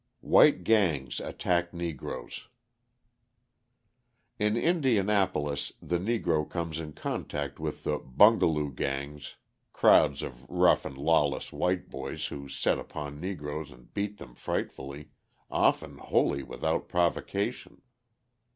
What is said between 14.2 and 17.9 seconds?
frightfully, often wholly without provocation.